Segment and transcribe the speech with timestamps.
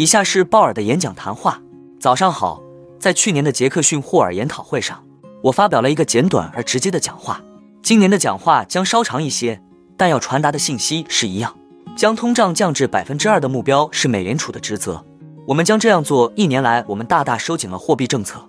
[0.00, 1.60] 以下是鲍尔的演讲谈话。
[2.00, 2.62] 早上好，
[2.98, 5.04] 在去年的杰克逊霍尔研讨会上，
[5.42, 7.38] 我发表了一个简短而直接的讲话。
[7.82, 9.60] 今年的讲话将稍长一些，
[9.98, 11.54] 但要传达的信息是一样。
[11.94, 15.04] 将通胀降至百分之二的目标是美联储的职责，
[15.46, 16.32] 我们将这样做。
[16.34, 18.40] 一年来，我们大大收紧了货币政策，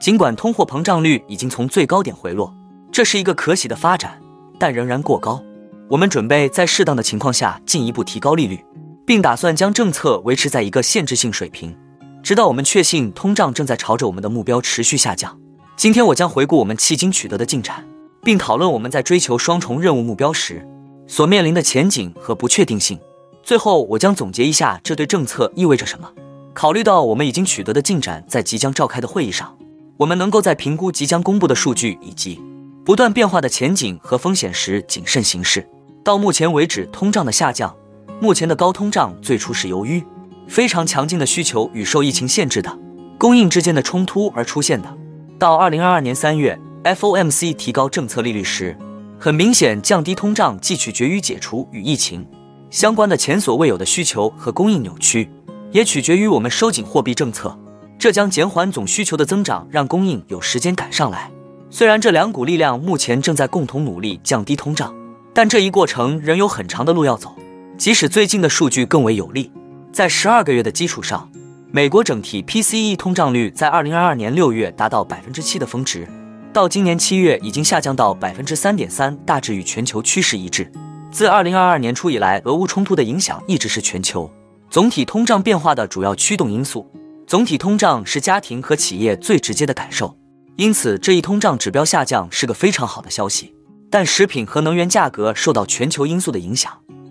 [0.00, 2.54] 尽管通货膨胀率已经从最高点回落，
[2.92, 4.16] 这是一个可喜的发展，
[4.60, 5.42] 但仍然过高。
[5.88, 8.64] 我们准备在适当的情况下进一步提高利率。
[9.10, 11.76] 并打算将政策维持在一个限制性水平，
[12.22, 15.36] 直到我们确信通胀正在朝着我们的目标持续下降。
[15.76, 17.84] 今天我将回顾我们迄今取得的进展，
[18.22, 20.64] 并讨论我们在追求双重任务目标时
[21.08, 23.00] 所面临的前景和不确定性。
[23.42, 26.08] 最后，我将总结一下这对政策意味着什么。
[26.54, 29.58] 考虑到我们已经取得的进展，在即将召开的会议上，
[29.96, 32.40] 我们能够在评估即将公布的数据以及
[32.84, 35.68] 不断变化的前景和风险时谨慎行事。
[36.04, 37.74] 到目前为止，通胀的下降。
[38.20, 40.04] 目前的高通胀最初是由于
[40.46, 42.78] 非常强劲的需求与受疫情限制的
[43.16, 44.94] 供应之间的冲突而出现的。
[45.38, 48.76] 到二零二二年三月，FOMC 提高政策利率时，
[49.18, 52.26] 很明显，降低通胀既取决于解除与疫情
[52.70, 55.30] 相关的前所未有的需求和供应扭曲，
[55.72, 57.58] 也取决于我们收紧货币政策。
[57.98, 61.30] 这将减缓总需求的增长，让供应有时间赶上来。
[61.70, 64.94] 虽然这两股力量目前正在共同努力降低通胀，
[65.32, 67.34] 但这一过程仍有很长的路要走。
[67.80, 69.50] 即使最近的数据更为有利，
[69.90, 71.26] 在十二个月的基础上，
[71.72, 76.06] 美国整体 PCE 通胀率在二零二二年六月达到百分之七的峰值，
[76.52, 80.70] 到今年七月已经下降到百分之三点三，大致与全球趋势一致。
[81.10, 84.30] 自二零二二年初以来，俄乌冲突的影响一直是全球
[84.68, 86.86] 总体通胀变化的主要驱动因素。
[87.26, 90.14] 总体通胀是家庭和企业最直接的感受，
[90.56, 93.54] 因此这一通胀指标下降是个非常好的消息。
[93.88, 96.70] 但食品和能源价格受到全球因素的影响。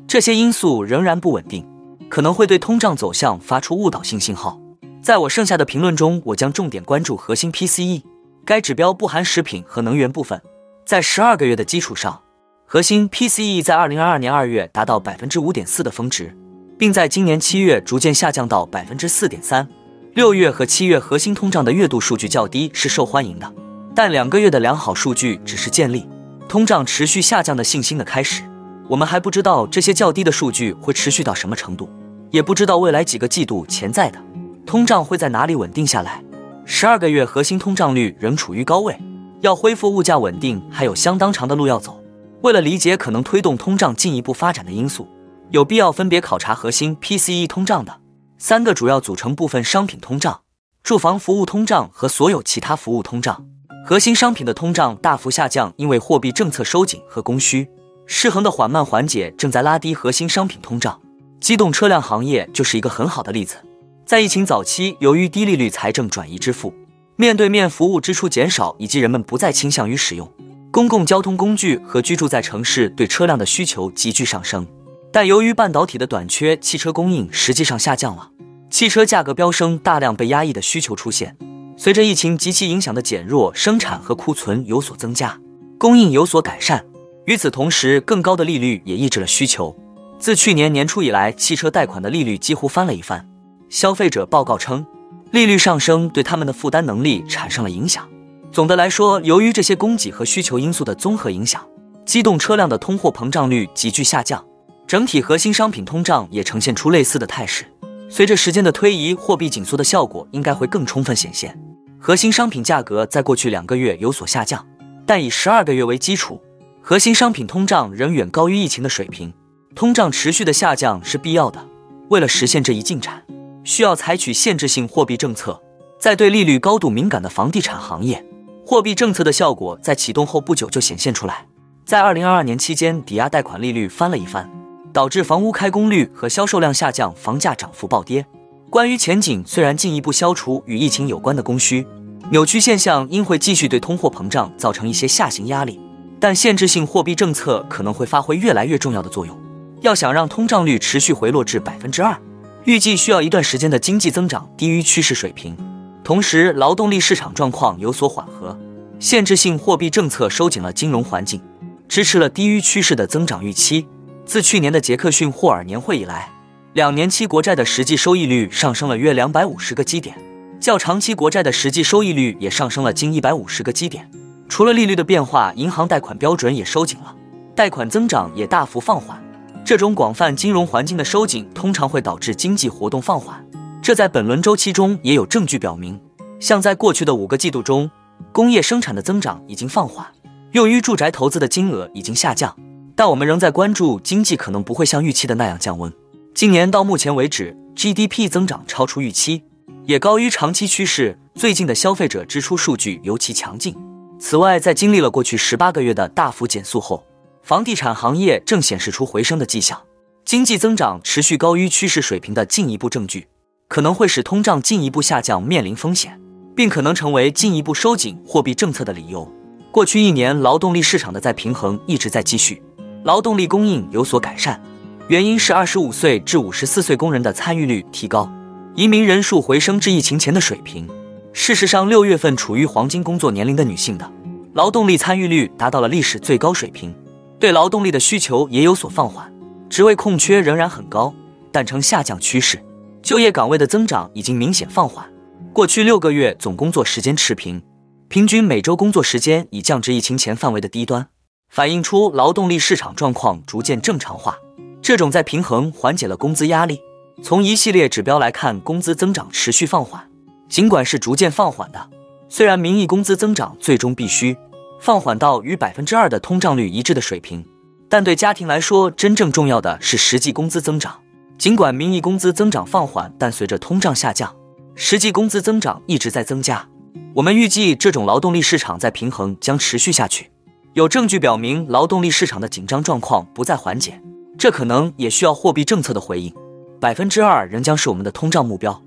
[0.10, 1.64] 这些因素仍然不稳定，
[2.10, 4.60] 可能会对通胀走向发出误导性信号。
[5.04, 8.02] 在我剩下的评论中，我将重点关注核心 PCE，
[8.44, 10.42] 该指标不含食品和能源部分。
[10.84, 12.20] 在十二个月的基础上，
[12.66, 16.36] 核心 PCE 在二零二二年二月达到百分之五点四的峰值，
[16.76, 19.68] 并在今年七月逐渐下降到百分之四点三。
[20.16, 23.54] 六月和七月核心通胀的月度数据较低是受欢迎的，
[23.94, 26.10] 但两个月的良好数据只是建立
[26.48, 28.49] 通胀持续下降的信心的开始。
[28.90, 31.88] 我们还不知道这些较低的数据会持续到什么程度，
[32.32, 34.20] 也不知道未来几个季度潜在的
[34.66, 36.24] 通胀会在哪里稳定下来。
[36.66, 39.00] 十二个月核心通胀率仍处于高位，
[39.42, 42.02] 要恢复物价稳定还有相当长的路要走。
[42.42, 45.08] 为了理解可能推动通胀进一步发展的因素，
[45.52, 47.96] 有必要分别考察核心 PCE 通胀的
[48.40, 50.42] 三个主要组成部分：商品通胀、
[50.82, 53.46] 住房服务通胀和所有其他服务通胀。
[53.86, 57.70] 核心商品的通胀大幅下降，因为货币政策收紧和供需。
[58.12, 61.00] 失衡的缓慢缓解正在拉低核心商品通胀，
[61.40, 63.58] 机动车辆行业就是一个很好的例子。
[64.04, 66.74] 在疫情早期，由于低利率财政转移支付、
[67.18, 70.28] 面对面服务支出减少，以及人们不再倾向于使用
[70.72, 74.66] 公共交通工具和居住在城市，对车辆的需求急剧上升。
[75.14, 78.32] 但由于半导体的短缺，汽车供应实际上下降了，
[78.72, 81.38] 汽车价格飙升，大量被压抑的需求出现。
[81.78, 85.40] 随着疫情及其影响的减弱，生产和库存有所增加，
[85.78, 86.84] 供应有所改善。
[87.30, 89.76] 与此同时，更高的利率也抑制了需求。
[90.18, 93.24] 自去年年初以来，汽车贷款的利率几乎翻了一番。
[93.70, 94.84] 消费者报告称，
[95.30, 98.10] 利率上升对他们的负担能力产生了影响。
[98.52, 101.64] 总的来说，由于这些供给和需求因素的综合影响，
[102.04, 104.44] 机动车辆的通货膨胀率急剧下降，
[104.88, 107.64] 整体核心商品通胀也呈现出类似的态势。
[108.10, 111.56] 随着时间的推移，货币紧缩的效果应该会更充分显现。
[112.00, 114.66] 核心商品价格在过去两个月有所下降，
[115.06, 116.42] 但以十二个月为基础。
[116.82, 119.34] 核心商品通胀仍远高于疫情的水平，
[119.76, 121.64] 通胀持续的下降是必要的。
[122.10, 123.24] 为了实现这一进展，
[123.64, 125.62] 需要采取限制性货币政策。
[126.00, 128.26] 在对利率高度敏感的房地产行业，
[128.66, 131.46] 货币政策的效果在启动后不久就显现出来。
[131.86, 134.50] 在二零二二年期间，抵押贷款利率翻了一番，
[134.94, 138.26] 导致房屋开工率和销售量下降，房价涨幅暴跌。
[138.70, 141.86] 关于前景，虽然进一步消除与疫情有关的供需
[142.32, 145.80] 扭曲现象，应会继续对通货膨胀造成一些下行压力。
[146.20, 149.38] 但限制性货币政策可能会发挥越来越重要的作用。
[149.82, 152.20] 要想让通胀率持续回落至百分之二，
[152.66, 155.56] 预计需要一段时间的经济增长低于趋势水平，
[156.04, 158.60] 同时劳动力市场状况有所缓和，
[159.00, 161.42] 限制性货币政策收紧了金融环境，
[161.88, 163.88] 支持了低于趋势的增长预期。
[164.26, 166.30] 自去年的杰克逊霍尔年会以来，
[166.74, 170.16] 两年期国债的实际收益率上升了约两百五十个基点，
[170.60, 174.12] 较长期国债的实际收益率也上升了近一百五十个基点。
[174.50, 177.16] 除了利率的变化，银行贷款标准也收紧了，
[177.56, 179.24] 贷款增长也大幅放缓。
[179.64, 183.46] 这种广泛金融环境的收紧，通常会导致经济活动放缓。
[183.82, 186.02] 这在本轮周期中也有证据表明，
[186.40, 187.90] 像在过去的五个季度中，
[188.32, 190.06] 工业生产的增长已经放缓，
[190.54, 192.54] 用于住宅投资的金额已经下降。
[192.96, 195.94] 但我们仍在关注经济可能不会像预期的那样降温。
[196.34, 199.44] 今年到目前为止，GDP 增长超出预期，
[199.86, 201.18] 也高于长期趋势。
[201.36, 203.74] 最近的消费者支出数据尤其强劲。
[204.20, 207.04] 此外，在经历了过去十八个月的大幅减速后，
[207.42, 209.82] 房地产行业正显示出回升的迹象。
[210.26, 213.28] 经济增长持续高于趋势水平的进一步证据，
[213.70, 216.20] 可能会使通胀进一步下降面临风险，
[216.54, 219.28] 并可能成为进一步收紧货币政策的理由。
[219.72, 222.62] 过去一年，劳动力市场的再平衡一直在继续，
[223.06, 224.62] 劳动力供应有所改善，
[225.08, 228.30] 原因是二十五岁至五十四岁工人的参与率提高，
[228.76, 230.88] 移民人数回升至疫情前的水平。
[231.32, 234.12] 事实上，六月份处于黄金工作年龄的女性的
[234.54, 236.94] 劳动力参与率达到了历史最高水平，
[237.40, 239.32] 对劳动力的需求也有所放缓，
[239.70, 241.14] 职位空缺仍然很高，
[241.52, 242.60] 但呈下降趋势。
[243.02, 245.08] 就业岗位的增长已经明显放缓，
[245.54, 247.62] 过去六个月总工作时间持平，
[248.08, 251.08] 平均每周工作时间已降至疫情前范围的低端，
[251.50, 254.36] 反映出劳动力市场状况逐渐正常化。
[254.82, 256.82] 这种在平衡缓解了工资压力。
[257.22, 260.09] 从一系列指标来看，工资增长持续放缓。
[260.50, 261.90] 尽管是逐渐放缓的，
[262.28, 264.36] 虽然名义工资增长最终必须
[264.82, 267.46] 放缓到与百分之二的通胀率一致的水平，
[267.88, 271.00] 但对家庭来说，真正重要的是实际工资增长。
[271.38, 274.36] 尽管名义工资增长放缓，但随着通胀下降，
[274.76, 276.68] 实际工资增长一直在增加。
[277.14, 280.32] 我们预计这种劳动力市场在平衡将持续下去。
[280.74, 284.02] 有证据表明，劳动力市场的紧张状况不再缓解，
[284.38, 286.34] 这可能也需要货币政策的回应。
[286.80, 288.82] 百分之二仍将是我们的通胀目标。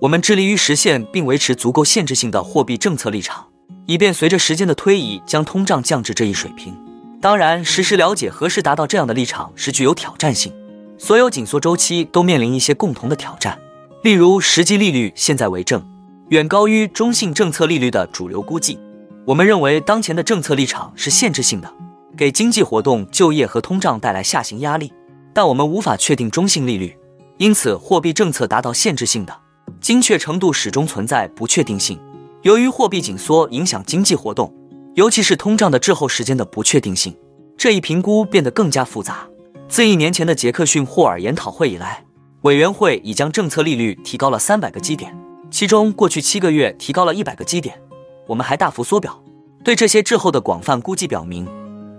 [0.00, 3.44] 我们致力于实现并维持足够限制性的货币政策立场，
[3.84, 6.72] 以便随着时间的推移将通胀降至这一水平。
[7.20, 10.52] 当然，实时了解何时达到这样的立场是具有挑战性。
[10.98, 13.58] 所有紧缩周期都面临一些共同的挑战，
[14.04, 15.84] 例如实际利率现在为正，
[16.28, 18.78] 远高于中性政策利率的主流估计。
[19.24, 21.72] 我们认为当前的政策立场是限制性的，
[22.16, 24.92] 给经济活动、就业和通胀带来下行压力。
[25.34, 26.96] 但我们无法确定中性利率，
[27.38, 29.36] 因此货币政策达到限制性的。
[29.80, 31.98] 精确程度始终存在不确定性。
[32.42, 34.52] 由于货币紧缩影响经济活动，
[34.94, 37.16] 尤其是通胀的滞后时间的不确定性，
[37.56, 39.28] 这一评估变得更加复杂。
[39.68, 42.04] 自一年前的杰克逊霍尔研讨会以来，
[42.42, 45.16] 委员会已将政策利率提高了三百个基点，
[45.50, 47.80] 其中过去七个月提高了一百个基点。
[48.26, 49.22] 我们还大幅缩表。
[49.64, 51.46] 对这些滞后的广泛估计表明，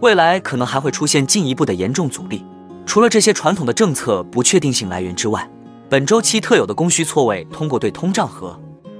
[0.01, 2.43] 未来可能还会出现进一步的严重阻力。
[2.85, 5.47] 除了这些传统的政策不确定性来源之外，
[5.89, 8.55] 本周期特有的供需错位，通过对通胀和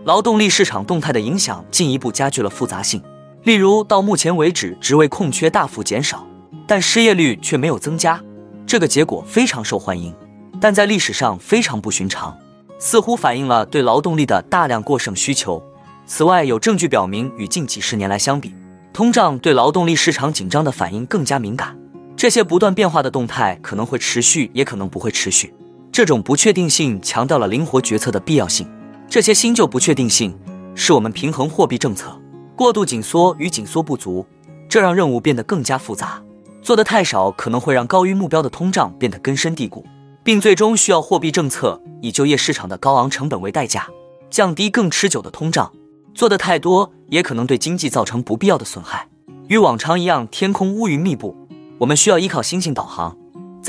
[0.05, 2.99] 劳动力市场动态的影响，进一步加剧了复杂性。
[3.43, 6.25] 例如，到目前为止，职位空缺大幅减少，
[6.65, 8.19] 但失业率却没有增加，
[8.65, 10.15] 这个结果非常受欢迎，
[10.59, 12.35] 但在历史上非常不寻常，
[12.79, 15.61] 似乎反映了对劳动力的大量过剩需求。
[16.07, 18.55] 此外，有证据表明，与近几十年来相比，
[18.91, 21.77] 通胀对劳动力市场紧张的反应更加敏感。
[22.17, 25.53] 这些不断变化的动态可能会持续，也可能不会持续。
[25.91, 28.67] 这种不确定性强调了灵活决策的必要性。
[29.07, 30.37] 这些新旧不确定性
[30.75, 32.15] 是我们平衡货币政策
[32.55, 34.25] 过度紧缩与紧缩不足，
[34.69, 36.21] 这让任务变得更加复杂。
[36.61, 39.85] 做得太少可能会让高于目标的通胀变得根深蒂固，
[40.23, 43.87] 并最终需要货币政策以就业市场的高昂成本为代价，
[44.29, 45.71] 降低更持久的通胀。
[46.13, 49.07] 做得太多也可能对经济造成不必要的损害。
[49.47, 51.35] 与往常一样，天空乌云密布，
[51.79, 53.17] 我们需要依靠星星导航。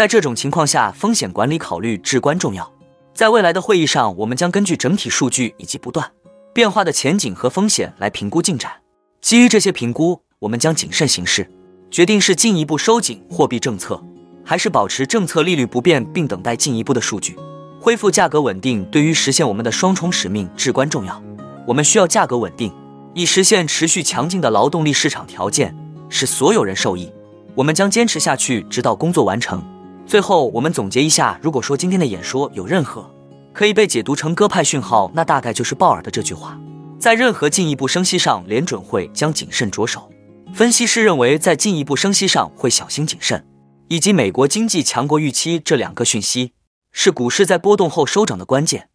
[0.01, 2.73] 在这种情况下，风险管理考虑至关重要。
[3.13, 6.11] 在未来的会议上，我们将根据整体数据以及不断
[6.55, 8.73] 变化的前景和风险来评估进展。
[9.21, 11.47] 基于这些评估，我们将谨慎行事，
[11.91, 14.03] 决定是进一步收紧货币政策，
[14.43, 17.37] 还是保持政策利率不变并等待进一步的数据。
[17.79, 21.23] 恢复价格稳定对于实现我们的双重使命至关重要。
[21.67, 22.73] 我们需要价格稳定，
[23.13, 25.77] 以实现持续强劲的劳动力市场条件，
[26.09, 27.13] 使所有人受益。
[27.55, 29.63] 我们将坚持下去，直到工作完成。
[30.11, 33.09] 最后，我们总结一下：如果说今天的演说有任何
[33.53, 36.61] 可以被解读成鸽派讯号，那大概就是鲍尔的这句话。
[36.99, 40.11] 在任何进一步升息上，联准会将谨慎着手。
[40.53, 43.47] 分析师认为，在进一步升息上会小心谨慎，
[43.87, 46.55] 以及美国经济强国预期这两个讯息
[46.91, 48.89] 是股市在波动后收涨的关键。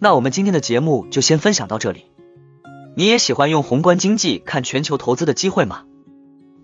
[0.00, 2.06] 那我们今天的节目就先分享到这里。
[2.96, 5.82] 你也喜欢用宏观经济看全球投资的机会吗？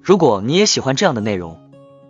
[0.01, 1.59] 如果你也喜欢这样的内容，